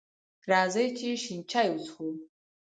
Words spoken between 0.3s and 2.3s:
راځئ چې شین چای وڅښو!